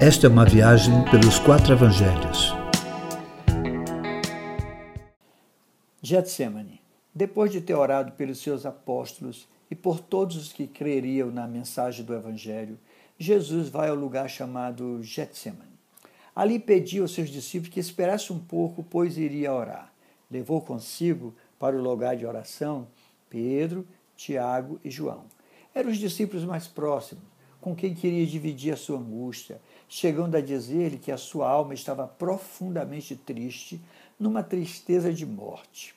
[0.00, 2.54] Esta é uma viagem pelos quatro evangelhos.
[6.00, 6.80] Getsemane.
[7.12, 12.04] Depois de ter orado pelos seus apóstolos e por todos os que creriam na mensagem
[12.04, 12.78] do evangelho,
[13.18, 15.76] Jesus vai ao lugar chamado Getsemane.
[16.32, 19.92] Ali pediu aos seus discípulos que esperassem um pouco, pois iria orar.
[20.30, 22.86] Levou consigo para o lugar de oração
[23.28, 23.84] Pedro,
[24.16, 25.24] Tiago e João.
[25.74, 27.24] Eram os discípulos mais próximos,
[27.60, 32.06] com quem queria dividir a sua angústia, chegando a dizer-lhe que a sua alma estava
[32.06, 33.80] profundamente triste,
[34.18, 35.94] numa tristeza de morte.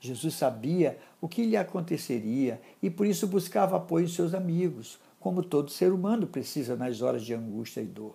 [0.00, 5.42] Jesus sabia o que lhe aconteceria e por isso buscava apoio em seus amigos, como
[5.42, 8.14] todo ser humano precisa nas horas de angústia e dor.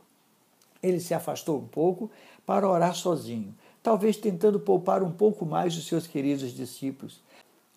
[0.84, 2.12] Ele se afastou um pouco
[2.46, 7.22] para orar sozinho, talvez tentando poupar um pouco mais os seus queridos discípulos,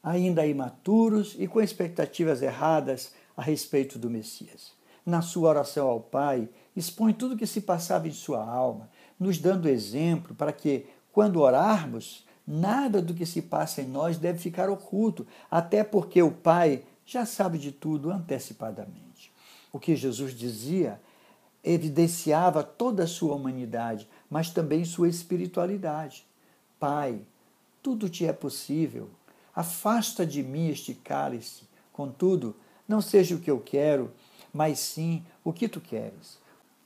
[0.02, 4.72] ainda imaturos e com expectativas erradas a respeito do Messias.
[5.04, 9.38] Na sua oração ao Pai, expõe tudo o que se passava em sua alma, nos
[9.38, 14.70] dando exemplo para que, quando orarmos, nada do que se passa em nós deve ficar
[14.70, 19.32] oculto, até porque o Pai já sabe de tudo antecipadamente.
[19.72, 21.00] O que Jesus dizia
[21.64, 26.26] evidenciava toda a sua humanidade, mas também sua espiritualidade.
[26.78, 27.20] Pai,
[27.82, 29.10] tudo te é possível,
[29.54, 31.64] Afasta de mim este cálice.
[31.92, 32.56] Contudo,
[32.88, 34.10] não seja o que eu quero,
[34.52, 36.38] mas sim o que tu queres.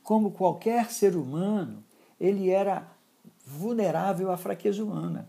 [0.03, 1.83] Como qualquer ser humano,
[2.21, 2.87] ele era
[3.45, 5.29] vulnerável à fraqueza humana.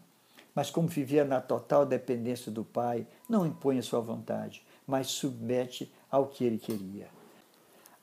[0.53, 5.91] Mas como vivia na total dependência do Pai, não impõe a sua vontade, mas submete
[6.09, 7.07] ao que ele queria.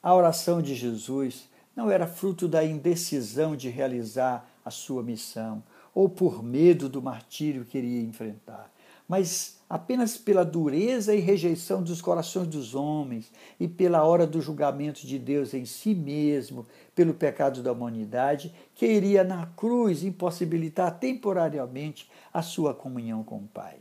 [0.03, 5.63] A oração de Jesus não era fruto da indecisão de realizar a sua missão
[5.95, 8.71] ou por medo do martírio que iria enfrentar
[9.09, 15.07] mas apenas pela dureza e rejeição dos corações dos homens e pela hora do julgamento
[15.07, 22.11] de Deus em si mesmo, pelo pecado da humanidade, que iria na cruz impossibilitar temporariamente
[22.33, 23.77] a sua comunhão com o Pai.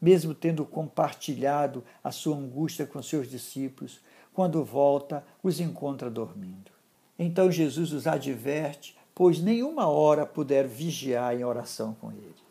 [0.00, 4.00] Mesmo tendo compartilhado a sua angústia com seus discípulos,
[4.32, 6.70] quando volta, os encontra dormindo.
[7.18, 12.41] Então Jesus os adverte, pois nenhuma hora puder vigiar em oração com ele.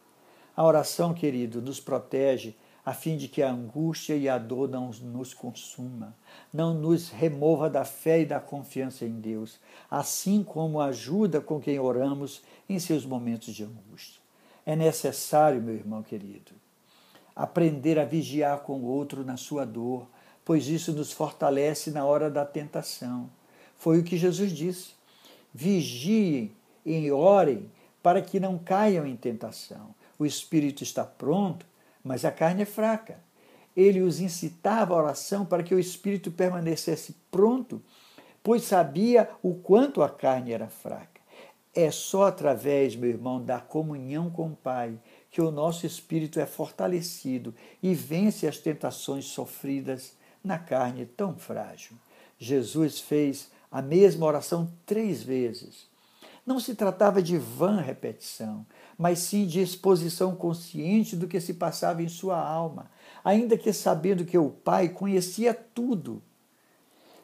[0.55, 4.89] A oração, querido, nos protege a fim de que a angústia e a dor não
[4.89, 6.15] nos consuma,
[6.51, 9.59] não nos remova da fé e da confiança em Deus,
[9.89, 14.19] assim como ajuda com quem oramos em seus momentos de angústia.
[14.65, 16.51] É necessário, meu irmão querido,
[17.35, 20.07] aprender a vigiar com o outro na sua dor,
[20.43, 23.29] pois isso nos fortalece na hora da tentação.
[23.77, 24.93] Foi o que Jesus disse.
[25.53, 26.51] Vigiem
[26.85, 27.69] e orem
[28.01, 31.65] para que não caiam em tentação o espírito está pronto,
[32.03, 33.19] mas a carne é fraca.
[33.75, 37.81] Ele os incitava à oração para que o espírito permanecesse pronto,
[38.43, 41.19] pois sabia o quanto a carne era fraca.
[41.73, 44.95] É só através, meu irmão, da comunhão com o Pai
[45.31, 51.97] que o nosso espírito é fortalecido e vence as tentações sofridas na carne tão frágil.
[52.37, 55.89] Jesus fez a mesma oração três vezes.
[56.51, 58.65] Não se tratava de vã repetição,
[58.97, 62.91] mas sim de exposição consciente do que se passava em sua alma,
[63.23, 66.21] ainda que sabendo que o Pai conhecia tudo.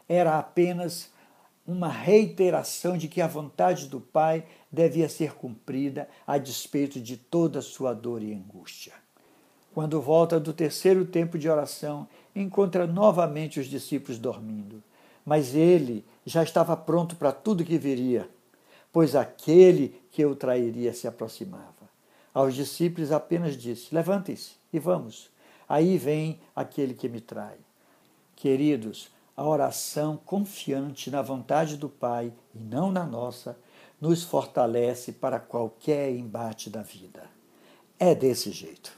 [0.07, 1.09] Era apenas
[1.67, 7.61] uma reiteração de que a vontade do Pai devia ser cumprida a despeito de toda
[7.61, 8.93] sua dor e angústia.
[9.73, 14.81] Quando volta do terceiro tempo de oração, encontra novamente os discípulos dormindo,
[15.25, 18.29] mas ele já estava pronto para tudo que viria
[18.91, 21.87] pois aquele que o trairia se aproximava.
[22.33, 25.29] Aos discípulos apenas disse: Levantem-se e vamos.
[25.67, 27.57] Aí vem aquele que me trai.
[28.35, 33.57] Queridos, a oração confiante na vontade do Pai e não na nossa
[33.99, 37.23] nos fortalece para qualquer embate da vida.
[37.99, 38.91] É desse jeito.